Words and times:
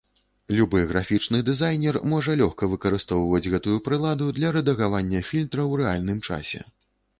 Любы 0.59 0.79
графічны 0.91 1.41
дызайнер 1.49 1.99
можа 2.13 2.37
лёгка 2.41 2.71
выкарыстоўваць 2.73 3.43
гэтую 3.57 3.77
прыладу 3.89 4.33
для 4.41 4.53
рэдагавання 4.59 5.23
фільтра 5.31 5.61
ў 5.69 5.85
рэальным 5.85 6.19
часе. 6.29 6.59